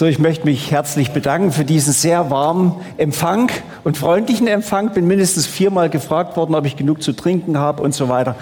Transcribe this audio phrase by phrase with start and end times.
[0.00, 3.50] So, ich möchte mich herzlich bedanken für diesen sehr warmen Empfang
[3.84, 4.94] und freundlichen Empfang.
[4.94, 8.34] Bin mindestens viermal gefragt worden, ob ich genug zu trinken habe und so weiter.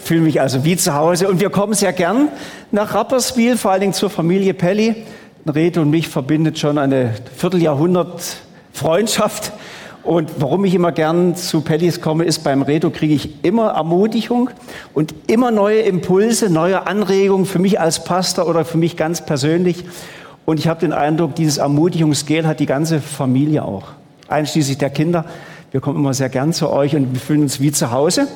[0.00, 1.28] Fühle mich also wie zu Hause.
[1.28, 2.28] Und wir kommen sehr gern
[2.70, 5.04] nach Rapperswil, vor allen Dingen zur Familie Pelli.
[5.52, 8.36] Rete und mich verbindet schon eine Vierteljahrhundert
[8.72, 9.50] Freundschaft.
[10.04, 14.50] Und warum ich immer gern zu Pellis komme, ist, beim Reto kriege ich immer Ermutigung
[14.94, 19.84] und immer neue Impulse, neue Anregungen für mich als Pastor oder für mich ganz persönlich.
[20.50, 23.84] Und ich habe den Eindruck, dieses Ermutigungsgel hat die ganze Familie auch,
[24.26, 25.24] einschließlich der Kinder.
[25.70, 28.26] Wir kommen immer sehr gern zu euch und wir fühlen uns wie zu Hause.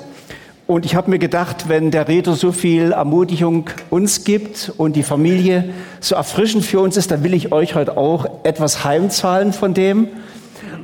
[0.69, 5.03] Und ich habe mir gedacht, wenn der Redner so viel Ermutigung uns gibt und die
[5.03, 9.75] Familie so erfrischend für uns ist, dann will ich euch heute auch etwas heimzahlen von
[9.75, 10.07] dem,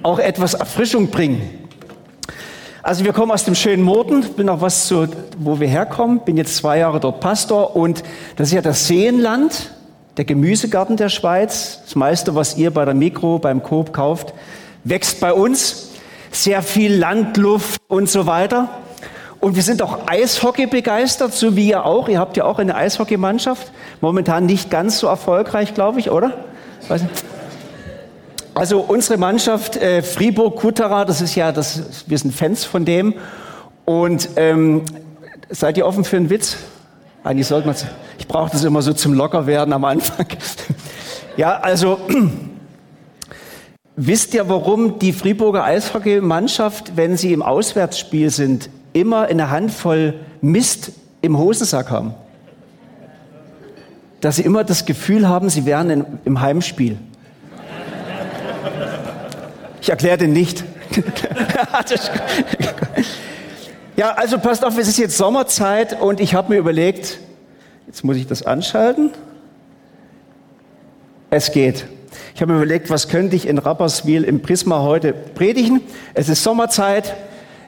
[0.03, 1.43] auch etwas Erfrischung bringen.
[2.83, 5.07] Also wir kommen aus dem schönen Morden, bin auch was zu,
[5.39, 8.03] wo wir herkommen, bin jetzt zwei Jahre dort Pastor und
[8.35, 9.71] das ist ja das Seenland
[10.21, 11.81] der Gemüsegarten der Schweiz.
[11.83, 14.35] Das meiste, was ihr bei der Mikro, beim Coop kauft,
[14.85, 15.93] wächst bei uns.
[16.31, 18.69] Sehr viel Landluft und so weiter.
[19.41, 22.07] Und wir sind auch Eishockey begeistert, so wie ihr auch.
[22.07, 23.73] Ihr habt ja auch eine Eishockeymannschaft.
[24.03, 26.35] Momentan nicht ganz so erfolgreich, glaube ich, oder?
[28.53, 33.15] Also unsere Mannschaft äh, Fribourg-Kutterer, das ist ja, das, wir sind Fans von dem.
[33.87, 34.83] Und ähm,
[35.49, 36.59] seid ihr offen für einen Witz?
[37.23, 37.77] Eigentlich sollte man
[38.19, 40.27] ich brauche das immer so zum Lockerwerden am Anfang.
[41.37, 41.99] ja, also
[43.97, 50.93] wisst ihr, warum die Friburger Eishockeymannschaft, wenn sie im Auswärtsspiel sind, immer eine Handvoll Mist
[51.21, 52.15] im Hosensack haben?
[54.21, 56.99] Dass sie immer das Gefühl haben, sie wären in, im Heimspiel.
[59.83, 60.65] Ich erkläre den nicht.
[64.01, 67.21] Ja, also passt auf, es ist jetzt Sommerzeit und ich habe mir überlegt,
[67.87, 69.11] jetzt muss ich das anschalten.
[71.29, 71.85] Es geht.
[72.35, 75.83] Ich habe mir überlegt, was könnte ich in Rapperswil im Prisma heute predigen.
[76.15, 77.15] Es ist Sommerzeit.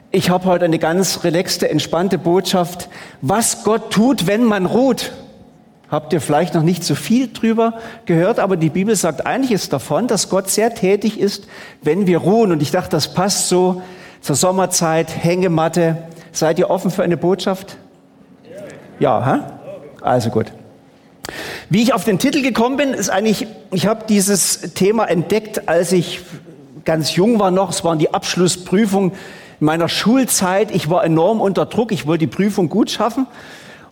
[0.09, 2.89] Ich habe heute eine ganz relaxte, entspannte Botschaft.
[3.21, 5.11] Was Gott tut, wenn man ruht.
[5.87, 7.75] Habt ihr vielleicht noch nicht so viel drüber
[8.07, 11.47] gehört, aber die Bibel sagt einiges davon, dass Gott sehr tätig ist,
[11.83, 12.51] wenn wir ruhen.
[12.51, 13.83] Und ich dachte, das passt so
[14.19, 15.97] zur Sommerzeit, Hängematte,
[16.33, 17.77] Seid ihr offen für eine Botschaft?
[18.99, 19.39] Ja, hä?
[20.01, 20.51] also gut.
[21.69, 25.91] Wie ich auf den Titel gekommen bin, ist eigentlich, ich habe dieses Thema entdeckt, als
[25.91, 26.21] ich
[26.85, 27.69] ganz jung war noch.
[27.69, 29.13] Es waren die Abschlussprüfungen
[29.59, 30.71] meiner Schulzeit.
[30.71, 31.91] Ich war enorm unter Druck.
[31.91, 33.27] Ich wollte die Prüfung gut schaffen.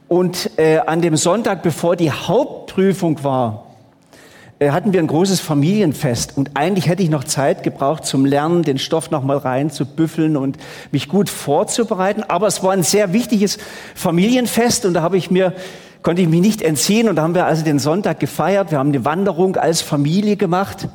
[0.08, 3.71] Und äh, an dem Sonntag, bevor die Hauptprüfung war,
[4.70, 8.78] hatten wir ein großes Familienfest und eigentlich hätte ich noch Zeit gebraucht zum Lernen, den
[8.78, 10.58] Stoff noch mal rein zu büffeln und
[10.92, 12.22] mich gut vorzubereiten.
[12.22, 13.58] Aber es war ein sehr wichtiges
[13.96, 15.54] Familienfest und da habe ich mir
[16.04, 18.72] konnte ich mich nicht entziehen und da haben wir also den Sonntag gefeiert.
[18.72, 20.88] Wir haben eine Wanderung als Familie gemacht.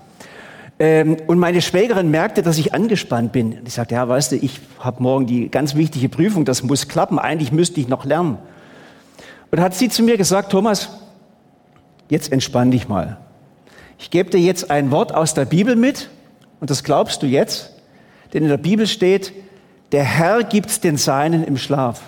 [0.79, 3.59] Ähm, und meine Schwägerin merkte, dass ich angespannt bin.
[3.65, 7.19] Ich sagte, ja, weißt du, ich habe morgen die ganz wichtige Prüfung, das muss klappen.
[7.19, 8.39] Eigentlich müsste ich noch lernen.
[9.51, 10.91] Und hat sie zu mir gesagt, Thomas,
[12.09, 13.19] jetzt entspann dich mal.
[13.99, 16.11] Ich gebe dir jetzt ein Wort aus der Bibel mit
[16.61, 17.73] und das glaubst du jetzt,
[18.33, 19.33] denn in der Bibel steht,
[19.93, 22.03] der Herr gibt den Seinen im Schlaf.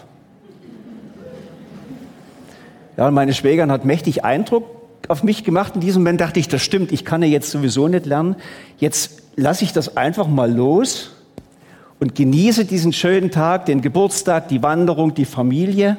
[2.97, 4.65] Ja, und meine Schwägerin hat mächtig Eindruck
[5.07, 5.77] auf mich gemacht.
[5.77, 8.37] In diesem Moment dachte ich, das stimmt, ich kann ja jetzt sowieso nicht lernen.
[8.77, 11.13] Jetzt lasse ich das einfach mal los
[12.01, 15.97] und genieße diesen schönen Tag, den Geburtstag, die Wanderung, die Familie.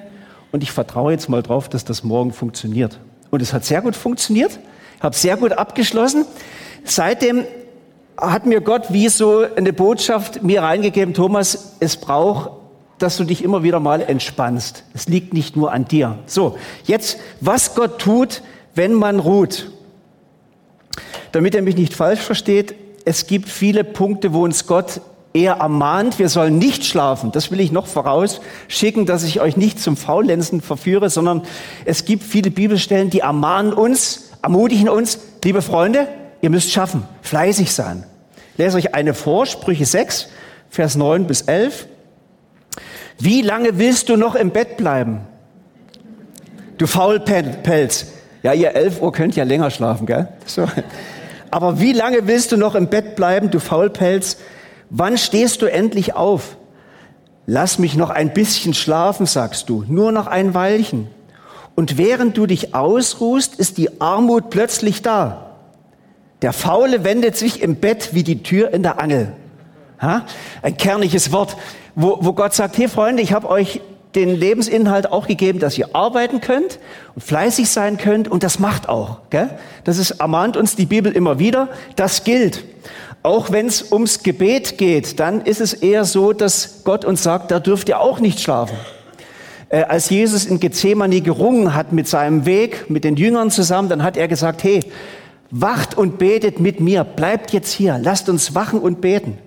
[0.51, 2.99] Und ich vertraue jetzt mal drauf, dass das morgen funktioniert.
[3.31, 4.59] Und es hat sehr gut funktioniert
[4.99, 6.25] habe sehr gut abgeschlossen.
[6.83, 7.45] Seitdem
[8.17, 12.51] hat mir Gott wie so eine Botschaft mir reingegeben, Thomas, es braucht,
[12.97, 14.83] dass du dich immer wieder mal entspannst.
[14.93, 16.19] Es liegt nicht nur an dir.
[16.25, 18.41] So, jetzt, was Gott tut,
[18.75, 19.71] wenn man ruht.
[21.31, 25.01] Damit er mich nicht falsch versteht, es gibt viele Punkte, wo uns Gott
[25.33, 27.31] eher ermahnt, wir sollen nicht schlafen.
[27.31, 31.43] Das will ich noch vorausschicken, dass ich euch nicht zum Faulenzen verführe, sondern
[31.85, 36.07] es gibt viele Bibelstellen, die ermahnen uns, ermutigen uns, liebe Freunde,
[36.41, 38.03] ihr müsst schaffen, fleißig sein.
[38.53, 40.27] Ich lese euch eine vor, Sprüche 6,
[40.69, 41.87] Vers 9 bis 11.
[43.19, 45.21] Wie lange willst du noch im Bett bleiben?
[46.77, 48.07] Du Faulpelz.
[48.43, 50.29] Ja, ihr 11 Uhr könnt ja länger schlafen, gell?
[50.45, 50.67] So.
[51.51, 54.37] Aber wie lange willst du noch im Bett bleiben, du Faulpelz?
[54.89, 56.55] Wann stehst du endlich auf?
[57.45, 61.07] Lass mich noch ein bisschen schlafen, sagst du, nur noch ein Weilchen.
[61.79, 65.51] Und während du dich ausruhst, ist die Armut plötzlich da.
[66.41, 69.31] Der Faule wendet sich im Bett wie die Tür in der Angel.
[70.01, 70.25] Ha?
[70.61, 71.55] Ein kernliches Wort,
[71.95, 73.79] wo, wo Gott sagt, hey Freunde, ich habe euch
[74.13, 76.79] den Lebensinhalt auch gegeben, dass ihr arbeiten könnt
[77.15, 79.19] und fleißig sein könnt und das macht auch.
[79.29, 79.49] Gell?
[79.85, 82.65] Das ist, ermahnt uns die Bibel immer wieder, das gilt.
[83.23, 87.51] Auch wenn es ums Gebet geht, dann ist es eher so, dass Gott uns sagt,
[87.51, 88.75] da dürft ihr auch nicht schlafen.
[89.69, 94.03] Äh, als Jesus in Gethsemane gerungen hat mit seinem Weg, mit den Jüngern zusammen, dann
[94.03, 94.81] hat er gesagt, hey,
[95.51, 99.37] wacht und betet mit mir, bleibt jetzt hier, lasst uns wachen und beten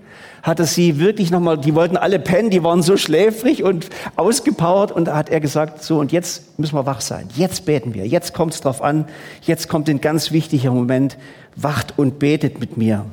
[0.42, 4.90] hat er sie wirklich nochmal, die wollten alle pennen, die waren so schläfrig und ausgepowert
[4.90, 8.34] und hat er gesagt, so und jetzt müssen wir wach sein, jetzt beten wir, jetzt
[8.34, 9.06] kommt es drauf an,
[9.42, 11.16] jetzt kommt ein ganz wichtiger Moment,
[11.54, 13.06] wacht und betet mit mir.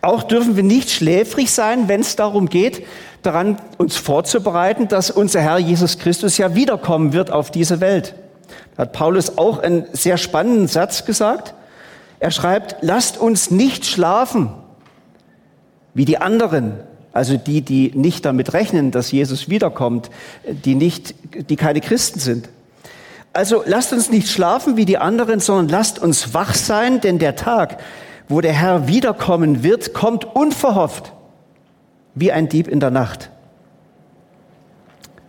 [0.00, 2.84] Auch dürfen wir nicht schläfrig sein, wenn es darum geht,
[3.22, 8.14] daran uns vorzubereiten, dass unser Herr Jesus Christus ja wiederkommen wird auf diese Welt.
[8.76, 11.54] Da hat Paulus auch einen sehr spannenden Satz gesagt.
[12.20, 14.50] Er schreibt, lasst uns nicht schlafen,
[15.94, 16.74] wie die anderen,
[17.12, 20.10] also die, die nicht damit rechnen, dass Jesus wiederkommt,
[20.46, 21.14] die nicht,
[21.50, 22.48] die keine Christen sind.
[23.32, 27.36] Also lasst uns nicht schlafen wie die anderen, sondern lasst uns wach sein, denn der
[27.36, 27.78] Tag,
[28.28, 31.12] wo der Herr wiederkommen wird, kommt unverhofft,
[32.20, 33.30] wie ein Dieb in der Nacht.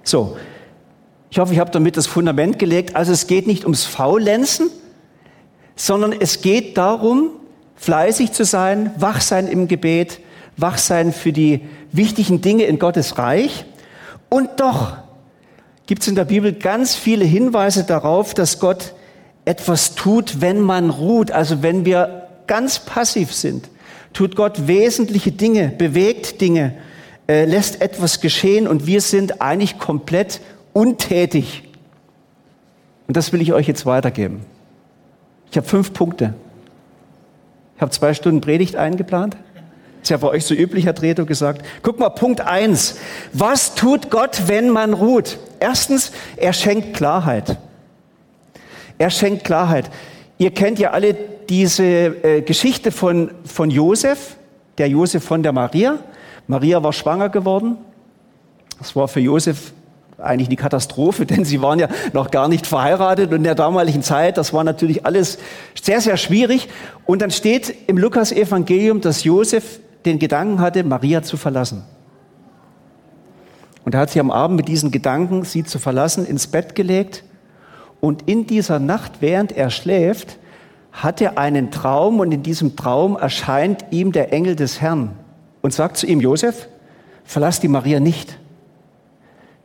[0.04, 0.38] So,
[1.30, 2.96] ich hoffe, ich habe damit das Fundament gelegt.
[2.96, 4.70] Also es geht nicht ums Faulenzen,
[5.76, 7.30] sondern es geht darum,
[7.76, 10.20] fleißig zu sein, wach sein im Gebet,
[10.58, 13.66] wach sein für die wichtigen Dinge in Gottes Reich.
[14.28, 14.98] Und doch
[15.86, 18.94] gibt es in der Bibel ganz viele Hinweise darauf, dass Gott
[19.46, 23.70] etwas tut, wenn man ruht, also wenn wir ganz passiv sind,
[24.14, 26.76] tut Gott wesentliche Dinge, bewegt Dinge,
[27.28, 30.42] äh, lässt etwas geschehen und wir sind eigentlich komplett
[30.74, 31.64] untätig.
[33.08, 34.46] Und das will ich euch jetzt weitergeben.
[35.52, 36.34] Ich habe fünf Punkte.
[37.76, 39.38] Ich habe zwei Stunden Predigt eingeplant.
[40.02, 41.66] Ist ja bei euch so üblich, hat Reto gesagt.
[41.82, 42.98] Guck mal, Punkt eins.
[43.34, 45.40] Was tut Gott, wenn man ruht?
[45.60, 47.58] Erstens, er schenkt Klarheit.
[48.98, 49.90] Er schenkt Klarheit.
[50.38, 51.16] Ihr kennt ja alle
[51.50, 54.38] diese äh, Geschichte von, von Josef,
[54.78, 55.98] der Josef von der Maria.
[56.48, 57.78] Maria war schwanger geworden.
[58.78, 59.74] Das war für Josef
[60.20, 64.04] eigentlich eine Katastrophe, denn sie waren ja noch gar nicht verheiratet und in der damaligen
[64.04, 65.40] Zeit, das war natürlich alles
[65.82, 66.70] sehr, sehr schwierig.
[67.06, 71.84] Und dann steht im Lukas-Evangelium, dass Josef den Gedanken hatte, Maria zu verlassen.
[73.86, 77.24] Und er hat sie am Abend mit diesen Gedanken, sie zu verlassen, ins Bett gelegt.
[78.00, 80.39] Und in dieser Nacht, während er schläft,
[80.92, 85.12] hat er einen Traum und in diesem Traum erscheint ihm der Engel des Herrn
[85.62, 86.68] und sagt zu ihm, Josef,
[87.24, 88.38] verlass die Maria nicht.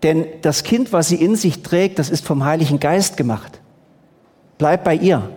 [0.02, 3.60] Denn das Kind, was sie in sich trägt, das ist vom Heiligen Geist gemacht.
[4.58, 5.30] Bleib bei ihr.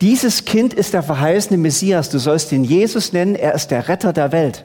[0.00, 2.10] Dieses Kind ist der verheißene Messias.
[2.10, 3.34] Du sollst ihn Jesus nennen.
[3.34, 4.64] Er ist der Retter der Welt.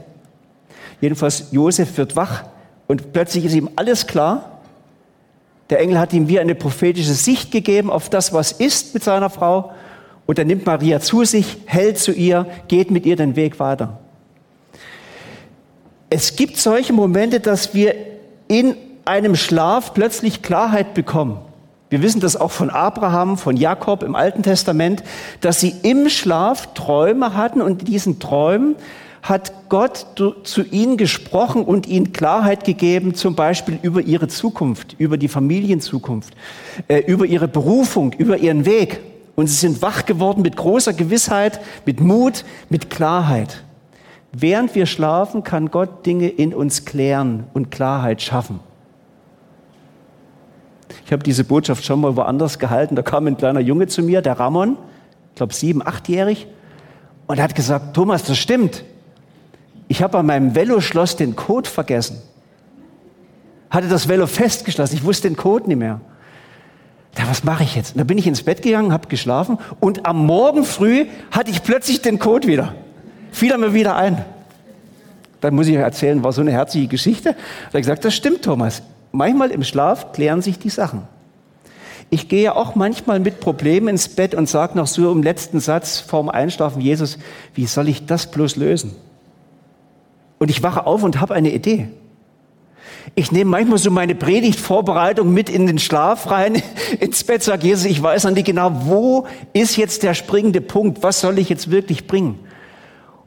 [1.01, 2.43] Jedenfalls, Josef wird wach
[2.87, 4.59] und plötzlich ist ihm alles klar.
[5.69, 9.29] Der Engel hat ihm wie eine prophetische Sicht gegeben auf das, was ist mit seiner
[9.29, 9.71] Frau.
[10.25, 13.99] Und er nimmt Maria zu sich, hält zu ihr, geht mit ihr den Weg weiter.
[16.09, 17.95] Es gibt solche Momente, dass wir
[18.47, 18.75] in
[19.05, 21.37] einem Schlaf plötzlich Klarheit bekommen.
[21.89, 25.03] Wir wissen das auch von Abraham, von Jakob im Alten Testament,
[25.41, 28.75] dass sie im Schlaf Träume hatten und in diesen Träumen
[29.21, 30.05] hat Gott
[30.43, 36.35] zu ihnen gesprochen und ihnen Klarheit gegeben, zum Beispiel über ihre Zukunft, über die Familienzukunft,
[36.87, 38.99] äh, über ihre Berufung, über ihren Weg.
[39.35, 43.63] Und sie sind wach geworden mit großer Gewissheit, mit Mut, mit Klarheit.
[44.31, 48.59] Während wir schlafen, kann Gott Dinge in uns klären und Klarheit schaffen.
[51.05, 52.95] Ich habe diese Botschaft schon mal woanders gehalten.
[52.95, 54.77] Da kam ein kleiner Junge zu mir, der Ramon,
[55.29, 56.47] ich glaube sieben, achtjährig,
[57.27, 58.83] und hat gesagt, Thomas, das stimmt.
[59.87, 62.17] Ich habe an meinem Veloschloss den Code vergessen.
[63.69, 64.95] Hatte das Velo festgeschlossen.
[64.95, 66.01] Ich wusste den Code nicht mehr.
[67.15, 67.95] Da, was mache ich jetzt?
[67.95, 71.63] Und da bin ich ins Bett gegangen, habe geschlafen und am Morgen früh hatte ich
[71.63, 72.75] plötzlich den Code wieder.
[73.31, 74.23] Fiel er mir wieder ein.
[75.41, 77.31] Dann muss ich erzählen, war so eine herzliche Geschichte.
[77.33, 78.81] Da habe ich gesagt, das stimmt, Thomas
[79.15, 81.03] manchmal im Schlaf klären sich die Sachen.
[82.09, 85.99] Ich gehe auch manchmal mit Problemen ins Bett und sage noch so im letzten Satz
[85.99, 87.17] vorm Einschlafen, Jesus,
[87.55, 88.93] wie soll ich das bloß lösen?
[90.37, 91.87] Und ich wache auf und habe eine Idee.
[93.13, 96.61] Ich nehme manchmal so meine Predigtvorbereitung mit in den Schlaf rein,
[96.99, 101.03] ins Bett, sage Jesus, ich weiß noch nicht genau, wo ist jetzt der springende Punkt?
[101.03, 102.39] Was soll ich jetzt wirklich bringen?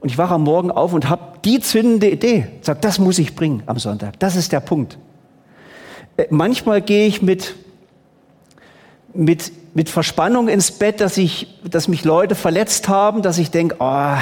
[0.01, 2.47] Und ich wache am Morgen auf und habe die zündende Idee.
[2.61, 4.19] Sag, das muss ich bringen am Sonntag.
[4.19, 4.99] Das ist der Punkt.
[6.17, 7.55] Äh, manchmal gehe ich mit,
[9.13, 13.77] mit, mit Verspannung ins Bett, dass, ich, dass mich Leute verletzt haben, dass ich denke,
[13.81, 14.17] oh,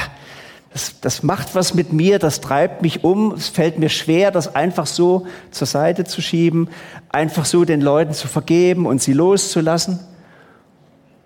[0.76, 3.32] Das, das macht was mit mir, das treibt mich um.
[3.32, 6.68] Es fällt mir schwer, das einfach so zur Seite zu schieben,
[7.08, 10.00] einfach so den Leuten zu vergeben und sie loszulassen.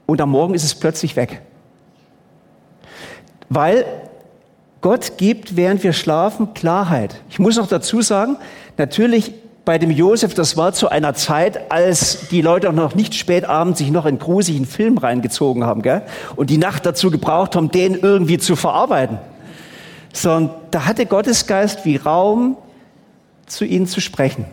[0.07, 1.43] Und am Morgen ist es plötzlich weg.
[3.49, 3.85] Weil
[4.83, 7.21] Gott gibt, während wir schlafen, Klarheit.
[7.29, 8.37] Ich muss noch dazu sagen,
[8.77, 9.33] natürlich
[9.65, 13.47] bei dem Josef, das war zu einer Zeit, als die Leute auch noch nicht spät
[13.47, 16.03] abends sich noch in grusigen Film reingezogen haben, gell?
[16.37, 19.19] Und die Nacht dazu gebraucht haben, den irgendwie zu verarbeiten
[20.13, 22.57] sondern da hatte Gottesgeist wie Raum,
[23.47, 24.47] zu ihnen zu sprechen.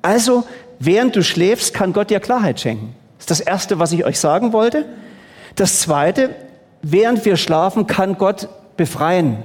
[0.00, 0.44] Also,
[0.78, 2.94] während du schläfst, kann Gott dir Klarheit schenken.
[3.18, 4.86] Das ist das Erste, was ich euch sagen wollte.
[5.54, 6.34] Das Zweite,
[6.82, 9.38] während wir schlafen, kann Gott befreien.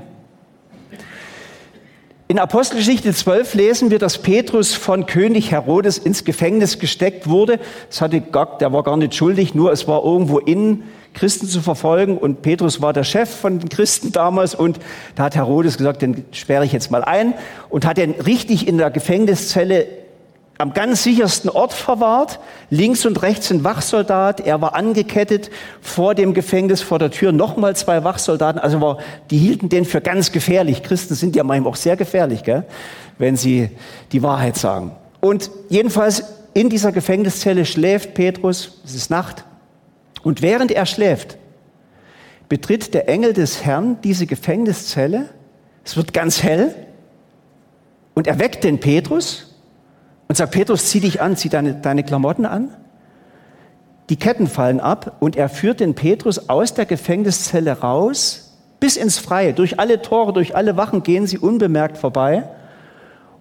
[2.30, 7.58] In Apostelgeschichte 12 lesen wir, dass Petrus von König Herodes ins Gefängnis gesteckt wurde.
[7.90, 11.62] Das hatte gar, der war gar nicht schuldig, nur es war irgendwo in Christen zu
[11.62, 12.18] verfolgen.
[12.18, 14.56] Und Petrus war der Chef von den Christen damals.
[14.56, 14.78] Und
[15.16, 17.34] da hat Herodes gesagt, den sperre ich jetzt mal ein.
[17.70, 19.88] Und hat ihn richtig in der Gefängniszelle
[20.58, 22.40] am ganz sichersten Ort verwahrt.
[22.70, 24.40] Links und rechts ein Wachsoldat.
[24.40, 28.60] Er war angekettet vor dem Gefängnis, vor der Tür nochmal zwei Wachsoldaten.
[28.60, 28.98] Also war,
[29.30, 30.84] die hielten den für ganz gefährlich.
[30.84, 32.66] Christen sind ja manchmal auch sehr gefährlich, gell?
[33.18, 33.70] wenn sie
[34.12, 34.92] die Wahrheit sagen.
[35.20, 36.24] Und jedenfalls
[36.54, 38.82] in dieser Gefängniszelle schläft Petrus.
[38.84, 39.46] Es ist Nacht.
[40.24, 41.38] Und während er schläft,
[42.50, 45.30] betritt der Engel des Herrn diese Gefängniszelle.
[45.84, 46.74] Es wird ganz hell.
[48.16, 49.57] Und er weckt den Petrus
[50.28, 52.70] und sagt, Petrus, zieh dich an, zieh deine, deine Klamotten an.
[54.10, 59.18] Die Ketten fallen ab und er führt den Petrus aus der Gefängniszelle raus, bis ins
[59.18, 59.54] Freie.
[59.54, 62.48] Durch alle Tore, durch alle Wachen gehen sie unbemerkt vorbei.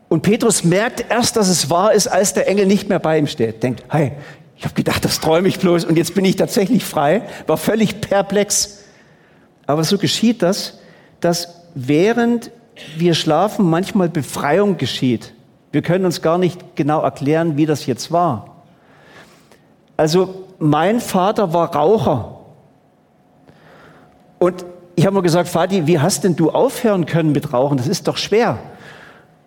[0.09, 3.26] Und Petrus merkt erst, dass es wahr ist, als der Engel nicht mehr bei ihm
[3.26, 3.62] steht.
[3.62, 4.12] Denkt, hey,
[4.57, 8.00] ich habe gedacht, das träume ich bloß und jetzt bin ich tatsächlich frei, war völlig
[8.00, 8.85] perplex.
[9.66, 10.78] Aber so geschieht das,
[11.21, 12.50] dass während
[12.97, 15.35] wir schlafen manchmal Befreiung geschieht.
[15.76, 18.62] Wir können uns gar nicht genau erklären, wie das jetzt war.
[19.99, 22.38] Also mein Vater war Raucher.
[24.38, 24.64] Und
[24.95, 27.76] ich habe mir gesagt, Vati, wie hast denn du aufhören können mit Rauchen?
[27.76, 28.56] Das ist doch schwer.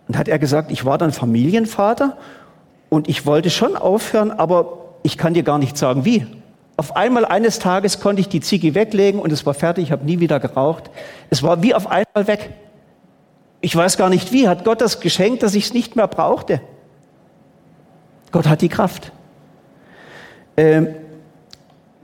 [0.07, 2.15] Und hat er gesagt, ich war dann Familienvater
[2.89, 6.27] und ich wollte schon aufhören, aber ich kann dir gar nicht sagen, wie.
[6.77, 10.05] Auf einmal eines Tages konnte ich die Ziege weglegen und es war fertig, ich habe
[10.05, 10.91] nie wieder geraucht.
[11.31, 12.51] Es war wie auf einmal weg.
[13.61, 14.47] Ich weiß gar nicht wie.
[14.47, 16.61] Hat Gott das geschenkt, dass ich es nicht mehr brauchte?
[18.31, 19.11] Gott hat die Kraft.
[20.55, 20.87] Ähm,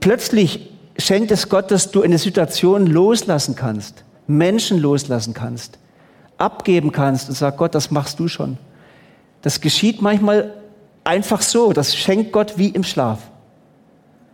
[0.00, 5.78] plötzlich schenkt es Gott, dass du eine Situation loslassen kannst, Menschen loslassen kannst,
[6.38, 8.58] abgeben kannst und sag Gott, das machst du schon.
[9.42, 10.52] Das geschieht manchmal
[11.06, 13.20] Einfach so, das schenkt Gott wie im Schlaf.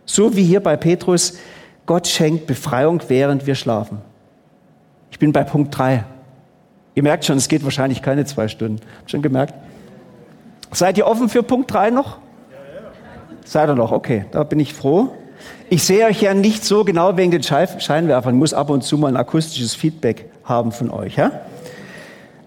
[0.05, 1.37] So wie hier bei Petrus,
[1.85, 4.01] Gott schenkt Befreiung, während wir schlafen.
[5.11, 6.03] Ich bin bei Punkt drei.
[6.95, 8.79] Ihr merkt schon, es geht wahrscheinlich keine zwei Stunden.
[9.07, 9.53] Schon gemerkt?
[10.71, 12.17] Seid ihr offen für Punkt drei noch?
[13.45, 13.91] Seid ihr noch?
[13.91, 15.09] Okay, da bin ich froh.
[15.69, 18.35] Ich sehe euch ja nicht so genau wegen den Scheinwerfern.
[18.35, 21.15] Ich muss ab und zu mal ein akustisches Feedback haben von euch.
[21.15, 21.31] Ja?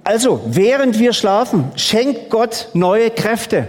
[0.05, 3.69] Also, während wir schlafen, schenkt Gott neue Kräfte.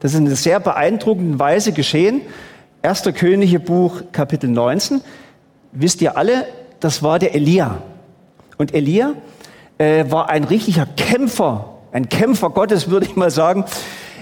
[0.00, 2.22] Das ist in einer sehr beeindruckenden Weise geschehen.
[2.82, 5.02] Erster Könige Buch, Kapitel 19.
[5.72, 6.46] Wisst ihr alle,
[6.80, 7.82] das war der Elia.
[8.60, 9.14] Und Elia
[9.78, 13.64] äh, war ein richtiger Kämpfer, ein Kämpfer Gottes, würde ich mal sagen.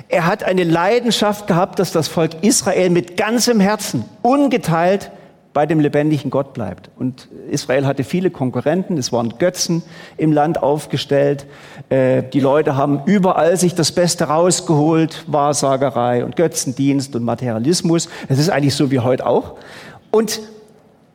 [0.08, 5.10] Er hat eine Leidenschaft gehabt, dass das Volk Israel mit ganzem Herzen, ungeteilt
[5.54, 6.88] bei dem lebendigen Gott bleibt.
[6.96, 9.82] Und Israel hatte viele Konkurrenten, es waren Götzen
[10.16, 11.44] im Land aufgestellt.
[11.88, 18.08] Äh, die Leute haben überall sich das Beste rausgeholt, Wahrsagerei und Götzendienst und Materialismus.
[18.28, 19.56] Es ist eigentlich so wie heute auch.
[20.12, 20.38] Und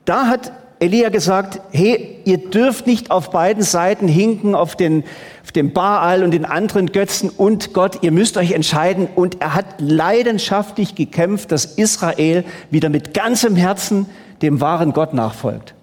[0.03, 0.51] da hat
[0.84, 5.06] Elia gesagt, hey, ihr dürft nicht auf beiden Seiten hinken, auf den,
[5.42, 9.08] auf den Baal und den anderen Götzen und Gott, ihr müsst euch entscheiden.
[9.16, 14.08] Und er hat leidenschaftlich gekämpft, dass Israel wieder mit ganzem Herzen
[14.42, 15.74] dem wahren Gott nachfolgt.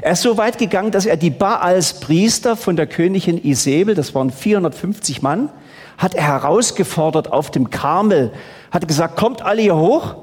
[0.00, 4.12] Er ist so weit gegangen, dass er die Baals Priester von der Königin Isabel, das
[4.16, 5.50] waren 450 Mann,
[5.98, 8.32] hat er herausgefordert auf dem Karmel,
[8.72, 10.16] hat gesagt, kommt alle hier hoch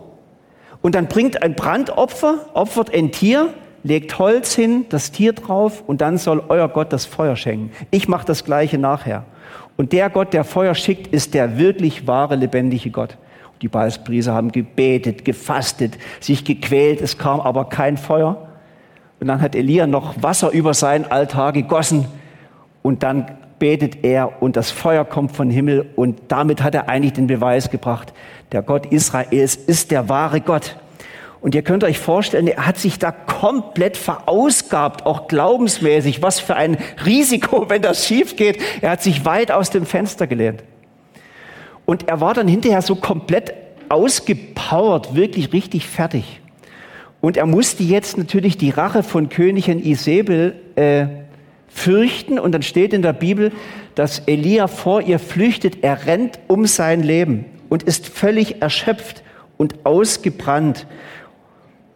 [0.82, 3.54] und dann bringt ein Brandopfer, opfert ein Tier,
[3.86, 7.70] legt Holz hin, das Tier drauf und dann soll euer Gott das Feuer schenken.
[7.92, 9.26] Ich mache das gleiche nachher.
[9.78, 13.16] Und der Gott, der Feuer schickt, ist der wirklich wahre, lebendige Gott.
[13.62, 18.48] Die Baalspriester haben gebetet, gefastet, sich gequält, es kam aber kein Feuer.
[19.20, 22.08] Und dann hat Elia noch Wasser über seinen Altar gegossen
[22.82, 27.14] und dann betet er und das Feuer kommt vom Himmel und damit hat er eigentlich
[27.14, 28.14] den Beweis gebracht,
[28.52, 30.76] der Gott Israels ist der wahre Gott.
[31.46, 36.24] Und ihr könnt euch vorstellen, er hat sich da komplett verausgabt, auch glaubensmäßig.
[36.24, 36.76] Was für ein
[37.06, 38.58] Risiko, wenn das schief geht.
[38.82, 40.64] Er hat sich weit aus dem Fenster gelehnt.
[41.86, 43.54] Und er war dann hinterher so komplett
[43.90, 46.42] ausgepowert, wirklich richtig fertig.
[47.22, 51.06] Und er musste jetzt natürlich die Rache von Königin Isabel äh,
[51.68, 52.40] fürchten.
[52.40, 53.52] Und dann steht in der Bibel,
[53.94, 55.84] dass Elia vor ihr flüchtet.
[55.84, 59.22] Er rennt um sein Leben und ist völlig erschöpft
[59.58, 60.88] und ausgebrannt.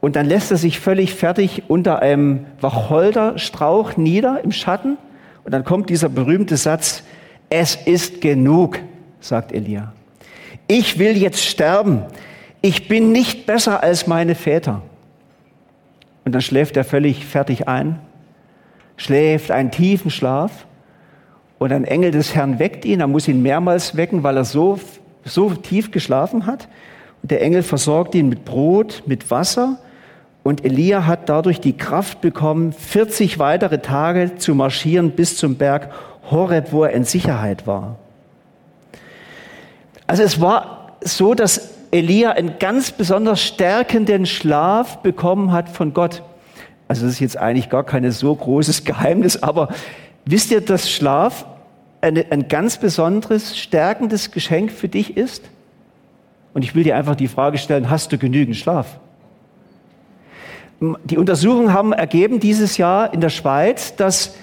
[0.01, 4.97] Und dann lässt er sich völlig fertig unter einem Wacholderstrauch nieder im Schatten.
[5.43, 7.03] Und dann kommt dieser berühmte Satz,
[7.49, 8.79] es ist genug,
[9.19, 9.93] sagt Elia.
[10.67, 12.03] Ich will jetzt sterben.
[12.61, 14.81] Ich bin nicht besser als meine Väter.
[16.23, 17.99] Und dann schläft er völlig fertig ein,
[18.97, 20.65] schläft einen tiefen Schlaf.
[21.57, 23.01] Und ein Engel des Herrn weckt ihn.
[23.01, 24.79] Er muss ihn mehrmals wecken, weil er so,
[25.25, 26.69] so tief geschlafen hat.
[27.21, 29.77] Und der Engel versorgt ihn mit Brot, mit Wasser
[30.49, 35.91] und Elia hat dadurch die Kraft bekommen, 40 weitere Tage zu marschieren bis zum Berg
[36.31, 37.97] Horeb, wo er in Sicherheit war.
[40.07, 46.23] Also es war so, dass Elia einen ganz besonders stärkenden Schlaf bekommen hat von Gott.
[46.87, 49.69] Also das ist jetzt eigentlich gar kein so großes Geheimnis, aber
[50.25, 51.45] wisst ihr, dass Schlaf
[52.01, 55.43] eine, ein ganz besonderes, stärkendes Geschenk für dich ist?
[56.55, 58.99] Und ich will dir einfach die Frage stellen, hast du genügend Schlaf?
[60.81, 64.35] Die Untersuchungen haben ergeben dieses Jahr in der Schweiz, dass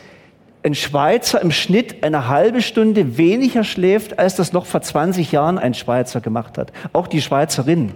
[0.62, 5.59] ein Schweizer im Schnitt eine halbe Stunde weniger schläft, als das noch vor 20 Jahren
[5.59, 6.73] ein Schweizer gemacht hat.
[6.93, 7.93] Auch die Schweizerin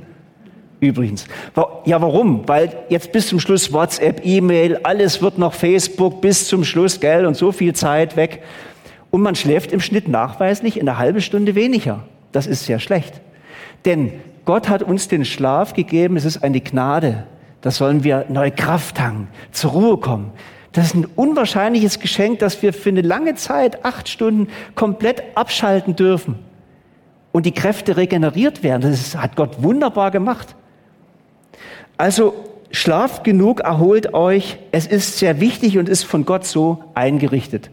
[0.80, 1.26] übrigens.
[1.84, 2.48] Ja, warum?
[2.48, 7.26] Weil jetzt bis zum Schluss WhatsApp, E-Mail, alles wird noch Facebook bis zum Schluss, gell,
[7.26, 8.42] und so viel Zeit weg.
[9.10, 12.04] Und man schläft im Schnitt nachweislich eine halbe Stunde weniger.
[12.32, 13.20] Das ist sehr schlecht.
[13.84, 14.12] Denn
[14.44, 17.24] Gott hat uns den Schlaf gegeben, es ist eine Gnade.
[17.60, 20.32] Da sollen wir neue Kraft tanken, zur Ruhe kommen.
[20.72, 25.96] Das ist ein unwahrscheinliches Geschenk, dass wir für eine lange Zeit, acht Stunden, komplett abschalten
[25.96, 26.38] dürfen
[27.32, 28.82] und die Kräfte regeneriert werden.
[28.82, 30.54] Das hat Gott wunderbar gemacht.
[31.96, 32.34] Also
[32.70, 34.58] schlaft genug, erholt euch.
[34.70, 37.70] Es ist sehr wichtig und ist von Gott so eingerichtet.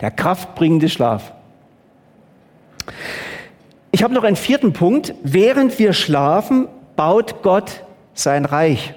[0.00, 1.32] Der kraftbringende Schlaf.
[3.90, 5.14] Ich habe noch einen vierten Punkt.
[5.22, 8.94] Während wir schlafen, baut Gott sein Reich.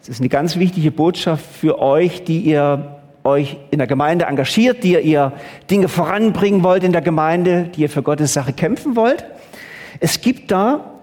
[0.00, 4.82] Das ist eine ganz wichtige Botschaft für euch, die ihr euch in der Gemeinde engagiert,
[4.82, 5.32] die ihr
[5.70, 9.26] Dinge voranbringen wollt in der Gemeinde, die ihr für Gottes Sache kämpfen wollt.
[10.00, 10.94] Es gibt da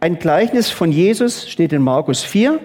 [0.00, 2.58] ein Gleichnis von Jesus, steht in Markus 4,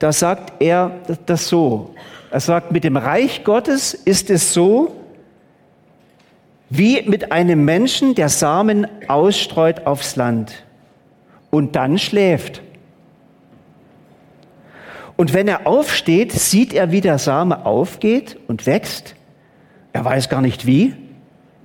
[0.00, 0.90] da sagt er
[1.26, 1.94] das so.
[2.32, 4.96] Er sagt, mit dem Reich Gottes ist es so,
[6.68, 10.64] wie mit einem Menschen, der Samen ausstreut aufs Land
[11.50, 12.62] und dann schläft.
[15.22, 19.14] Und wenn er aufsteht, sieht er, wie der Same aufgeht und wächst.
[19.92, 20.96] Er weiß gar nicht wie.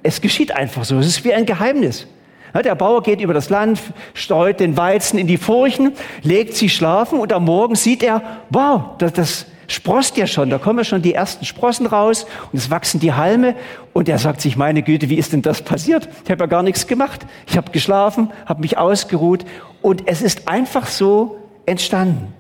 [0.04, 1.00] Es geschieht einfach so.
[1.00, 2.06] Es ist wie ein Geheimnis.
[2.54, 3.80] Der Bauer geht über das Land,
[4.14, 8.96] streut den Weizen in die Furchen, legt sie schlafen und am Morgen sieht er, wow,
[9.00, 12.70] das, das sprost ja schon, da kommen ja schon die ersten Sprossen raus und es
[12.70, 13.56] wachsen die Halme
[13.92, 16.08] und er sagt sich, meine Güte, wie ist denn das passiert?
[16.26, 17.26] Ich habe ja gar nichts gemacht.
[17.48, 19.46] Ich habe geschlafen, habe mich ausgeruht
[19.82, 22.37] und es ist einfach so entstanden.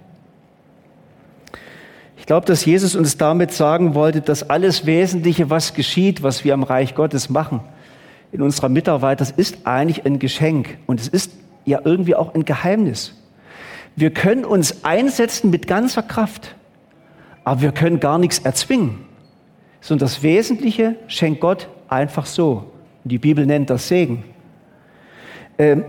[2.28, 6.64] Glaube, dass Jesus uns damit sagen wollte, dass alles Wesentliche, was geschieht, was wir am
[6.64, 7.62] Reich Gottes machen,
[8.34, 11.32] in unserer Mitarbeit, das ist eigentlich ein Geschenk und es ist
[11.64, 13.16] ja irgendwie auch ein Geheimnis.
[13.96, 16.54] Wir können uns einsetzen mit ganzer Kraft,
[17.46, 19.06] aber wir können gar nichts erzwingen,
[19.80, 22.72] sondern das Wesentliche schenkt Gott einfach so.
[23.06, 24.26] Die Bibel nennt das Segen.
[25.58, 25.86] Ähm,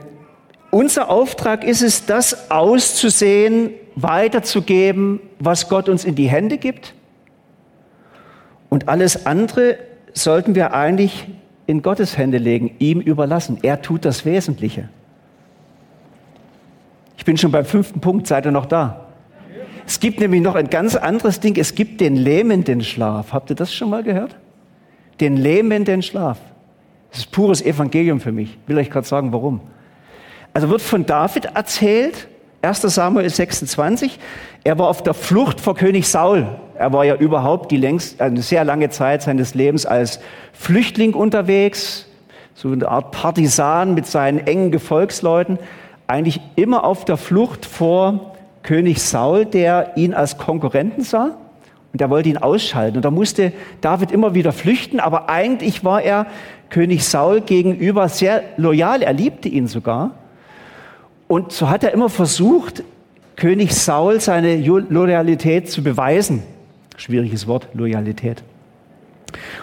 [0.70, 3.70] unser Auftrag ist es, das auszusehen,
[4.02, 6.94] weiterzugeben, was Gott uns in die Hände gibt.
[8.68, 9.78] Und alles andere
[10.12, 11.26] sollten wir eigentlich
[11.66, 13.58] in Gottes Hände legen, ihm überlassen.
[13.62, 14.88] Er tut das Wesentliche.
[17.16, 19.08] Ich bin schon beim fünften Punkt, seid ihr noch da?
[19.86, 21.56] Es gibt nämlich noch ein ganz anderes Ding.
[21.56, 23.32] Es gibt den lähmenden Schlaf.
[23.32, 24.36] Habt ihr das schon mal gehört?
[25.20, 26.38] Den lähmenden Schlaf.
[27.10, 28.58] Das ist pures Evangelium für mich.
[28.62, 29.62] Ich will euch gerade sagen, warum.
[30.52, 32.28] Also wird von David erzählt,
[32.60, 34.18] 1 Samuel 26,
[34.64, 36.46] er war auf der Flucht vor König Saul.
[36.76, 40.18] Er war ja überhaupt die längst, eine sehr lange Zeit seines Lebens als
[40.52, 42.06] Flüchtling unterwegs,
[42.54, 45.60] so eine Art Partisan mit seinen engen Gefolgsleuten,
[46.08, 51.36] eigentlich immer auf der Flucht vor König Saul, der ihn als Konkurrenten sah
[51.92, 52.96] und er wollte ihn ausschalten.
[52.96, 56.26] Und da musste David immer wieder flüchten, aber eigentlich war er
[56.70, 60.10] König Saul gegenüber sehr loyal, er liebte ihn sogar.
[61.28, 62.82] Und so hat er immer versucht,
[63.36, 66.42] König Saul seine Loyalität zu beweisen.
[66.96, 68.42] Schwieriges Wort, Loyalität.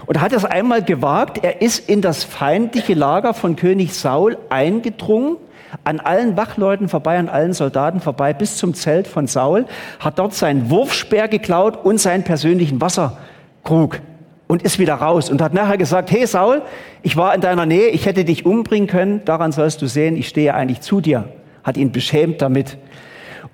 [0.06, 4.38] Und er hat es einmal gewagt, er ist in das feindliche Lager von König Saul
[4.50, 5.38] eingedrungen,
[5.84, 9.66] an allen Wachleuten vorbei, an allen Soldaten vorbei, bis zum Zelt von Saul,
[10.00, 14.00] hat dort seinen Wurfspeer geklaut und seinen persönlichen Wasserkrug
[14.48, 16.62] und ist wieder raus und hat nachher gesagt, hey Saul,
[17.02, 20.30] ich war in deiner Nähe, ich hätte dich umbringen können, daran sollst du sehen, ich
[20.30, 21.26] stehe eigentlich zu dir.
[21.66, 22.78] Hat ihn beschämt damit.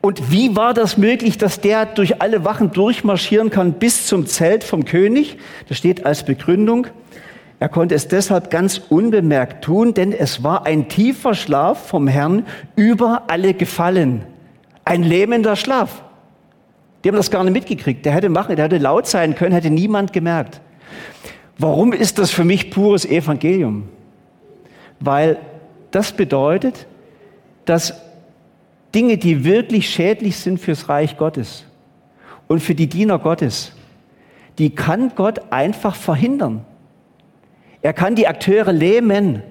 [0.02, 4.64] Und wie war das möglich, dass der durch alle Wachen durchmarschieren kann bis zum Zelt
[4.64, 5.38] vom König?
[5.70, 6.88] Das steht als Begründung.
[7.60, 12.46] Er konnte es deshalb ganz unbemerkt tun, denn es war ein tiefer Schlaf vom Herrn
[12.76, 14.24] über alle gefallen.
[14.84, 16.04] Ein lähmender Schlaf.
[17.04, 18.06] Die haben das gar nicht mitgekriegt.
[18.06, 20.60] Der hätte machen, der hätte laut sein können, hätte niemand gemerkt.
[21.58, 23.88] Warum ist das für mich pures Evangelium?
[25.00, 25.38] Weil
[25.92, 26.88] das bedeutet,
[27.66, 27.94] dass
[28.94, 31.66] Dinge, die wirklich schädlich sind fürs Reich Gottes
[32.48, 33.74] und für die Diener Gottes,
[34.58, 36.66] die kann Gott einfach verhindern.
[37.82, 39.42] Er kann die Akteure lähmen.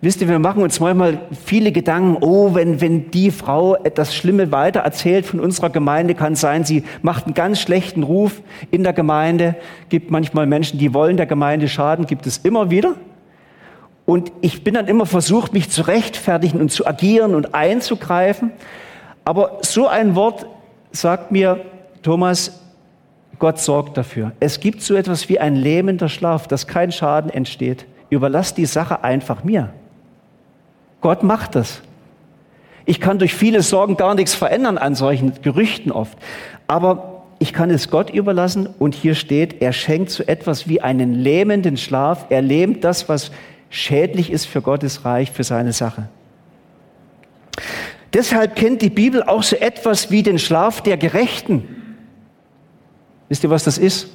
[0.00, 4.50] Wisst ihr, wir machen uns manchmal viele Gedanken, oh, wenn, wenn die Frau das Schlimme
[4.50, 9.56] weitererzählt von unserer Gemeinde, kann sein, sie macht einen ganz schlechten Ruf in der Gemeinde,
[9.90, 12.94] gibt manchmal Menschen, die wollen der Gemeinde schaden, gibt es immer wieder.
[14.10, 18.50] Und ich bin dann immer versucht, mich zu rechtfertigen und zu agieren und einzugreifen.
[19.24, 20.46] Aber so ein Wort
[20.90, 21.60] sagt mir,
[22.02, 22.60] Thomas,
[23.38, 24.32] Gott sorgt dafür.
[24.40, 27.86] Es gibt so etwas wie ein lähmender Schlaf, dass kein Schaden entsteht.
[28.08, 29.72] Überlass die Sache einfach mir.
[31.00, 31.80] Gott macht das.
[32.86, 36.18] Ich kann durch viele Sorgen gar nichts verändern an solchen Gerüchten oft.
[36.66, 41.14] Aber ich kann es Gott überlassen und hier steht, er schenkt so etwas wie einen
[41.14, 42.26] lähmenden Schlaf.
[42.28, 43.30] Er lähmt das, was
[43.70, 46.08] schädlich ist für Gottes Reich, für seine Sache.
[48.12, 51.96] Deshalb kennt die Bibel auch so etwas wie den Schlaf der Gerechten.
[53.28, 54.08] Wisst ihr, was das ist?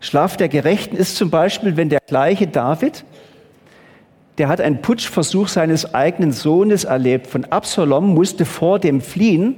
[0.00, 3.04] Schlaf der Gerechten ist zum Beispiel, wenn der gleiche David,
[4.38, 7.26] der hat einen Putschversuch seines eigenen Sohnes erlebt.
[7.26, 9.56] Von Absalom musste vor dem fliehen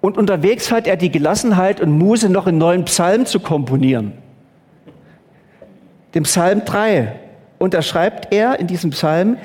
[0.00, 4.14] und unterwegs hat er die Gelassenheit und Muse, noch einen neuen Psalm zu komponieren.
[6.14, 7.20] Den Psalm 3.
[7.62, 9.36] Und da schreibt er in diesem Psalm,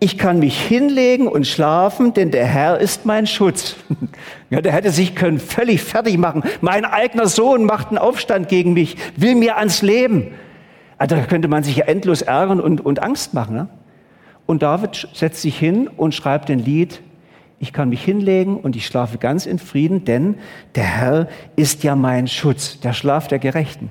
[0.00, 3.76] ich kann mich hinlegen und schlafen, denn der Herr ist mein Schutz.
[4.48, 6.42] Ja, der hätte sich können völlig fertig machen.
[6.62, 10.28] Mein eigener Sohn macht einen Aufstand gegen mich, will mir ans Leben.
[10.96, 13.54] Also da könnte man sich ja endlos ärgern und, und Angst machen.
[13.54, 13.68] Ne?
[14.46, 17.02] Und David setzt sich hin und schreibt ein Lied.
[17.58, 20.36] Ich kann mich hinlegen und ich schlafe ganz in Frieden, denn
[20.74, 23.90] der Herr ist ja mein Schutz, der Schlaf der Gerechten.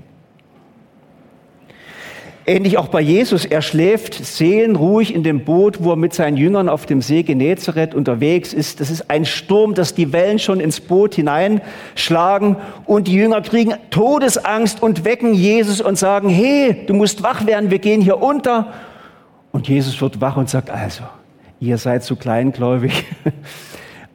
[2.50, 3.44] Ähnlich auch bei Jesus.
[3.44, 7.94] Er schläft seelenruhig in dem Boot, wo er mit seinen Jüngern auf dem See Genezareth
[7.94, 8.80] unterwegs ist.
[8.80, 12.56] Das ist ein Sturm, dass die Wellen schon ins Boot hineinschlagen
[12.86, 17.70] und die Jünger kriegen Todesangst und wecken Jesus und sagen, hey, du musst wach werden,
[17.70, 18.72] wir gehen hier unter.
[19.52, 21.04] Und Jesus wird wach und sagt, also,
[21.60, 23.06] ihr seid so kleingläubig.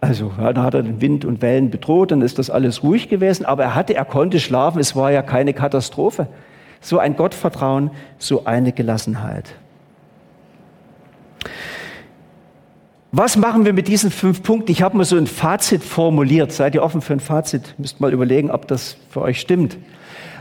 [0.05, 3.47] Also, dann hat er den Wind und Wellen bedroht, dann ist das alles ruhig gewesen,
[3.47, 6.27] aber er hatte, er konnte schlafen, es war ja keine Katastrophe
[6.83, 9.55] so ein Gottvertrauen, so eine Gelassenheit.
[13.12, 14.71] Was machen wir mit diesen fünf Punkten?
[14.71, 16.53] Ich habe mal so ein Fazit formuliert.
[16.53, 17.75] Seid ihr offen für ein Fazit?
[17.79, 19.77] Müsst mal überlegen, ob das für euch stimmt.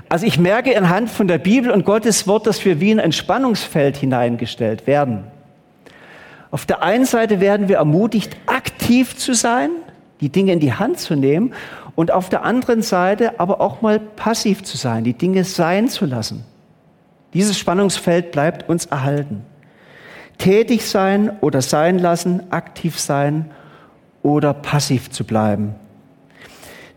[0.07, 3.11] Also ich merke anhand von der Bibel und Gottes Wort, dass wir wie in ein
[3.11, 5.25] Spannungsfeld hineingestellt werden.
[6.49, 9.69] Auf der einen Seite werden wir ermutigt, aktiv zu sein,
[10.21, 11.53] die Dinge in die Hand zu nehmen
[11.95, 16.05] und auf der anderen Seite aber auch mal passiv zu sein, die Dinge sein zu
[16.05, 16.45] lassen.
[17.33, 19.43] Dieses Spannungsfeld bleibt uns erhalten.
[20.37, 23.51] Tätig sein oder sein lassen, aktiv sein
[24.21, 25.75] oder passiv zu bleiben.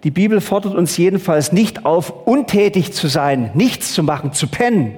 [0.03, 4.97] Die Bibel fordert uns jedenfalls nicht auf, untätig zu sein, nichts zu machen, zu pennen.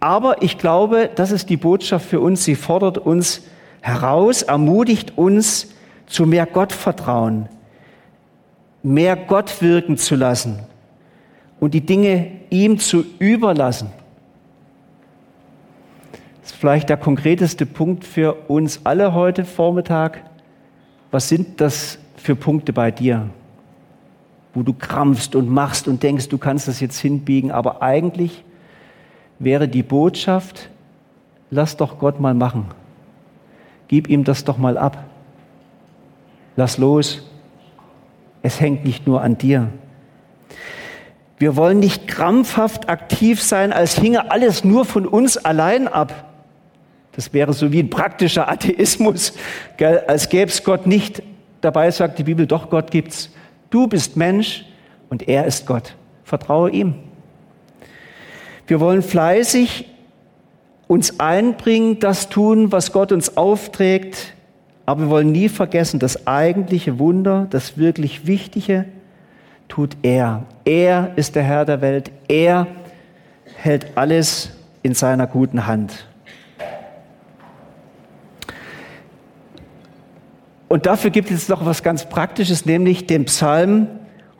[0.00, 2.44] Aber ich glaube, das ist die Botschaft für uns.
[2.44, 3.42] Sie fordert uns
[3.82, 5.71] heraus, ermutigt uns
[6.06, 7.48] zu mehr Gottvertrauen,
[8.82, 10.58] mehr Gott wirken zu lassen
[11.60, 13.90] und die Dinge ihm zu überlassen.
[16.40, 20.24] Das ist vielleicht der konkreteste Punkt für uns alle heute Vormittag.
[21.12, 23.28] Was sind das für Punkte bei dir,
[24.54, 28.44] wo du krampfst und machst und denkst, du kannst das jetzt hinbiegen, aber eigentlich
[29.38, 30.68] wäre die Botschaft,
[31.50, 32.66] lass doch Gott mal machen.
[33.88, 35.04] Gib ihm das doch mal ab.
[36.56, 37.22] Lass los
[38.42, 39.68] es hängt nicht nur an dir.
[41.38, 46.28] Wir wollen nicht krampfhaft aktiv sein, als hinge alles nur von uns allein ab.
[47.12, 49.32] Das wäre so wie ein praktischer Atheismus,
[49.76, 50.02] gell?
[50.06, 51.22] als gäbe es Gott nicht.
[51.60, 53.30] Dabei sagt die Bibel, doch, Gott gibt's.
[53.70, 54.64] Du bist Mensch
[55.08, 55.94] und er ist Gott.
[56.24, 56.94] Vertraue ihm.
[58.66, 59.88] Wir wollen fleißig
[60.88, 64.34] uns einbringen, das tun, was Gott uns aufträgt,
[64.92, 68.84] aber wir wollen nie vergessen, das eigentliche Wunder, das wirklich Wichtige,
[69.66, 70.42] tut er.
[70.66, 72.10] Er ist der Herr der Welt.
[72.28, 72.66] Er
[73.56, 74.50] hält alles
[74.82, 76.06] in seiner guten Hand.
[80.68, 83.86] Und dafür gibt es noch was ganz Praktisches, nämlich den Psalm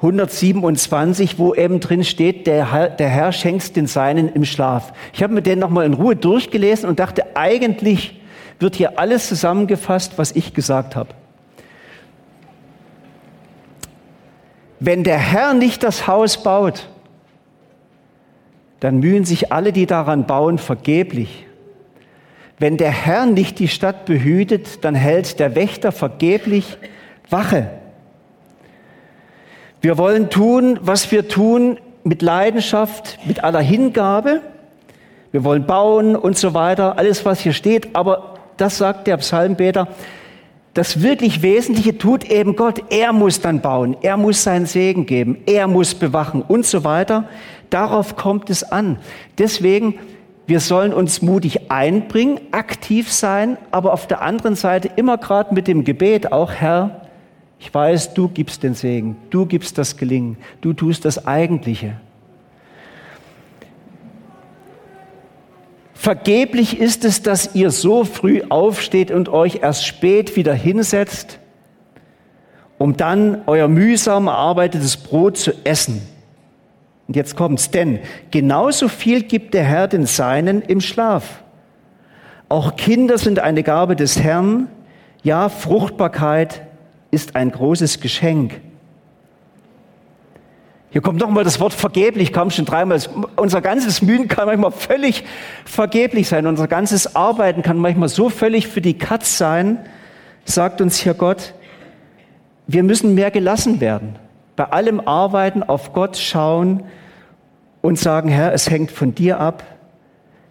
[0.02, 4.92] 127, wo eben drin steht, der Herr, der Herr schenkt den Seinen im Schlaf.
[5.14, 8.21] Ich habe mir den nochmal in Ruhe durchgelesen und dachte, eigentlich
[8.58, 11.10] wird hier alles zusammengefasst, was ich gesagt habe.
[14.80, 16.88] Wenn der Herr nicht das Haus baut,
[18.80, 21.46] dann mühen sich alle, die daran bauen, vergeblich.
[22.58, 26.78] Wenn der Herr nicht die Stadt behütet, dann hält der Wächter vergeblich
[27.30, 27.70] Wache.
[29.80, 34.40] Wir wollen tun, was wir tun, mit Leidenschaft, mit aller Hingabe.
[35.30, 37.94] Wir wollen bauen und so weiter, alles, was hier steht.
[37.94, 39.88] Aber das sagt der Psalmbeter,
[40.74, 42.82] das wirklich Wesentliche tut eben Gott.
[42.90, 47.28] Er muss dann bauen, er muss seinen Segen geben, er muss bewachen und so weiter.
[47.68, 48.98] Darauf kommt es an.
[49.38, 49.98] Deswegen,
[50.46, 55.68] wir sollen uns mutig einbringen, aktiv sein, aber auf der anderen Seite immer gerade mit
[55.68, 57.02] dem Gebet auch, Herr,
[57.58, 61.96] ich weiß, du gibst den Segen, du gibst das Gelingen, du tust das Eigentliche.
[66.02, 71.38] Vergeblich ist es, dass ihr so früh aufsteht und euch erst spät wieder hinsetzt,
[72.76, 76.02] um dann euer mühsam erarbeitetes Brot zu essen.
[77.06, 78.00] Und jetzt kommt's, denn
[78.32, 81.44] genauso viel gibt der Herr den Seinen im Schlaf.
[82.48, 84.66] Auch Kinder sind eine Gabe des Herrn,
[85.22, 86.62] ja, Fruchtbarkeit
[87.12, 88.60] ist ein großes Geschenk.
[90.92, 93.00] Hier kommt nochmal das Wort vergeblich, kam schon dreimal.
[93.36, 95.24] Unser ganzes Mühen kann manchmal völlig
[95.64, 96.46] vergeblich sein.
[96.46, 99.78] Unser ganzes Arbeiten kann manchmal so völlig für die Katz sein,
[100.44, 101.54] sagt uns hier Gott.
[102.66, 104.16] Wir müssen mehr gelassen werden.
[104.54, 106.82] Bei allem Arbeiten auf Gott schauen
[107.80, 109.64] und sagen, Herr, es hängt von dir ab.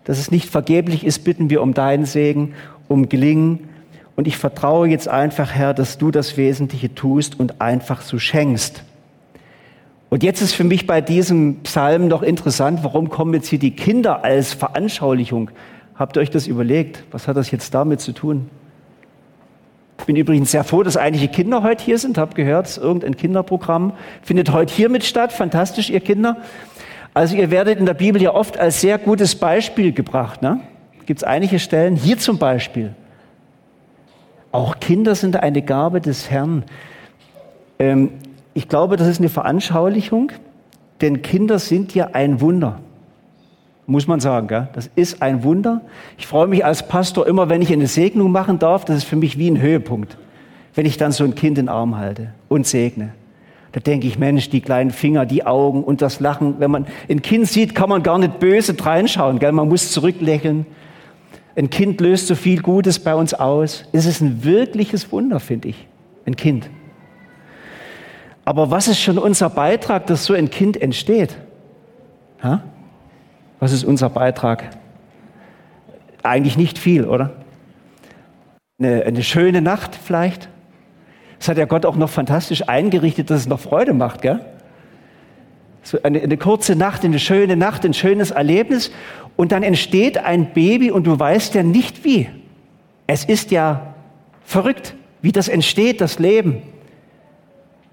[0.06, 2.56] Dass es nicht vergeblich ist, bitten wir um deinen Segen,
[2.88, 3.70] um Gelingen.
[4.16, 8.84] Und ich vertraue jetzt einfach, Herr, dass du das Wesentliche tust und einfach so schenkst.
[10.12, 13.72] Und jetzt ist für mich bei diesem Psalm noch interessant, warum kommen jetzt hier die
[13.72, 15.52] Kinder als Veranschaulichung?
[15.96, 17.06] Habt ihr euch das überlegt?
[17.12, 18.50] Was hat das jetzt damit zu tun?
[20.00, 22.18] Ich bin übrigens sehr froh, dass einige Kinder heute hier sind.
[22.18, 25.32] Hab gehört, irgendein Kinderprogramm findet heute hier mit statt.
[25.32, 26.36] Fantastisch, ihr Kinder.
[27.14, 30.42] Also ihr werdet in der Bibel ja oft als sehr gutes Beispiel gebracht.
[30.42, 30.60] Ne?
[31.06, 32.96] Gibt es einige Stellen, hier zum Beispiel.
[34.52, 36.66] Auch Kinder sind eine Gabe des Herrn.
[37.80, 38.10] Ähm,
[38.54, 40.32] ich glaube, das ist eine Veranschaulichung,
[41.02, 42.80] denn Kinder sind ja ein Wunder.
[43.88, 44.70] Muss man sagen, gell?
[44.74, 45.82] das ist ein Wunder.
[46.18, 48.86] Ich freue mich als Pastor immer, wenn ich eine Segnung machen darf.
[48.86, 50.18] Das ist für mich wie ein Höhepunkt,
[50.76, 53.14] wenn ich dann so ein Kind in den Arm halte und segne.
[53.72, 56.56] Da denke ich, Mensch, die kleinen Finger, die Augen und das Lachen.
[56.60, 59.40] Wenn man ein Kind sieht, kann man gar nicht böse reinschauen.
[59.40, 59.54] Gell?
[59.54, 60.66] Man muss zurücklächeln.
[61.56, 63.86] Ein Kind löst so viel Gutes bei uns aus.
[63.92, 65.88] Es ist ein wirkliches Wunder, finde ich.
[66.26, 66.70] Ein Kind.
[68.52, 71.38] Aber was ist schon unser Beitrag, dass so ein Kind entsteht?
[72.44, 72.62] Ha?
[73.62, 74.72] Was ist unser Beitrag?
[76.22, 77.32] Eigentlich nicht viel, oder?
[78.78, 80.50] Eine, eine schöne Nacht vielleicht.
[81.40, 84.42] Das hat ja Gott auch noch fantastisch eingerichtet, dass es noch Freude macht, gell?
[85.84, 88.92] So eine, eine kurze Nacht, eine schöne Nacht, ein schönes Erlebnis
[89.38, 92.28] und dann entsteht ein Baby und du weißt ja nicht wie.
[93.08, 93.94] Es ist ja
[94.44, 96.64] verrückt, wie das entsteht, das Leben.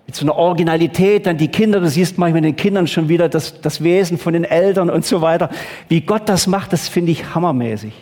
[0.09, 3.61] Mit so einer Originalität, dann die Kinder, du siehst manchmal den Kindern schon wieder das,
[3.61, 5.51] das Wesen von den Eltern und so weiter.
[5.91, 7.93] Wie Gott das macht, das finde ich hammermäßig.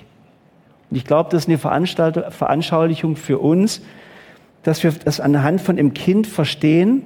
[0.88, 3.82] Und ich glaube, das ist eine Veranschaulichung für uns,
[4.62, 7.02] dass wir das anhand von einem Kind verstehen.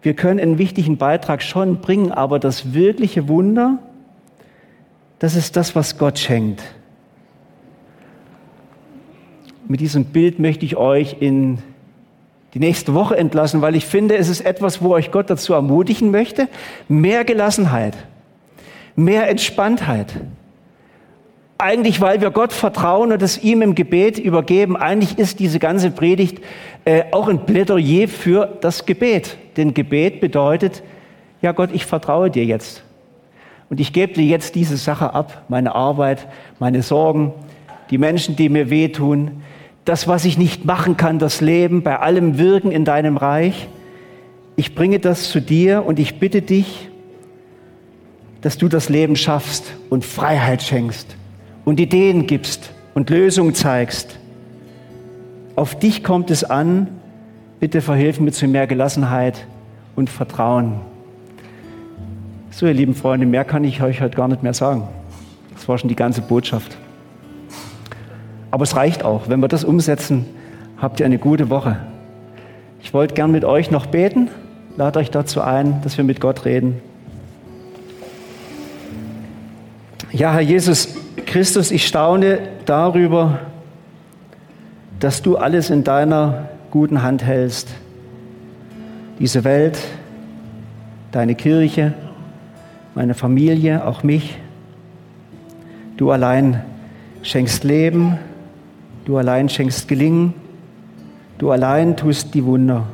[0.00, 3.80] Wir können einen wichtigen Beitrag schon bringen, aber das wirkliche Wunder,
[5.18, 6.62] das ist das, was Gott schenkt.
[9.66, 11.58] Mit diesem Bild möchte ich euch in
[12.54, 16.10] die nächste Woche entlassen, weil ich finde, es ist etwas, wo euch Gott dazu ermutigen
[16.10, 16.48] möchte.
[16.88, 17.94] Mehr Gelassenheit,
[18.96, 20.14] mehr Entspanntheit.
[21.58, 24.76] Eigentlich, weil wir Gott vertrauen und es ihm im Gebet übergeben.
[24.76, 26.40] Eigentlich ist diese ganze Predigt
[26.84, 29.36] äh, auch ein Plädoyer für das Gebet.
[29.56, 30.82] Denn Gebet bedeutet,
[31.42, 32.84] ja Gott, ich vertraue dir jetzt.
[33.68, 37.32] Und ich gebe dir jetzt diese Sache ab, meine Arbeit, meine Sorgen,
[37.90, 39.42] die Menschen, die mir wehtun,
[39.88, 43.68] das, was ich nicht machen kann, das Leben, bei allem Wirken in deinem Reich.
[44.54, 46.90] ich bringe das zu dir und ich bitte dich,
[48.42, 51.16] dass du das Leben schaffst und Freiheit schenkst
[51.64, 54.18] und Ideen gibst und Lösungen zeigst.
[55.56, 56.88] Auf dich kommt es an.
[57.58, 59.46] Bitte verhilf mir zu mehr Gelassenheit
[59.96, 60.80] und Vertrauen.
[62.50, 64.86] So, ihr lieben Freunde, mehr kann ich euch heute gar nicht mehr sagen.
[65.54, 66.76] Das war schon die ganze Botschaft.
[68.50, 69.28] Aber es reicht auch.
[69.28, 70.26] Wenn wir das umsetzen,
[70.78, 71.76] habt ihr eine gute Woche.
[72.82, 74.28] Ich wollte gern mit euch noch beten.
[74.76, 76.80] Lade euch dazu ein, dass wir mit Gott reden.
[80.12, 83.40] Ja, Herr Jesus Christus, ich staune darüber,
[85.00, 87.68] dass du alles in deiner guten Hand hältst.
[89.18, 89.78] Diese Welt,
[91.12, 91.92] deine Kirche,
[92.94, 94.38] meine Familie, auch mich.
[95.96, 96.62] Du allein
[97.22, 98.18] schenkst Leben,
[99.08, 100.34] du allein schenkst Gelingen,
[101.38, 102.84] du allein tust die Wunder.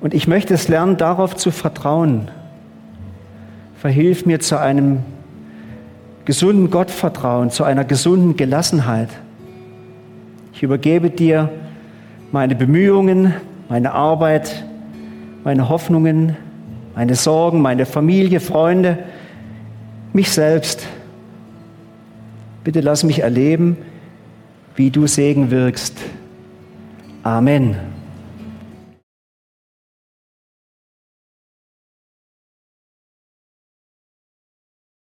[0.00, 2.30] Und ich möchte es lernen, darauf zu vertrauen.
[3.74, 5.00] Verhilf mir zu einem
[6.24, 9.08] gesunden Gottvertrauen, zu einer gesunden Gelassenheit.
[10.52, 11.50] Ich übergebe dir
[12.30, 13.34] meine Bemühungen,
[13.68, 14.64] meine Arbeit,
[15.42, 16.36] meine Hoffnungen,
[16.94, 19.00] meine Sorgen, meine Familie, Freunde,
[20.12, 20.86] mich selbst.
[22.62, 23.76] Bitte lass mich erleben,
[24.76, 25.96] wie du Segen wirkst.
[27.22, 27.89] Amen.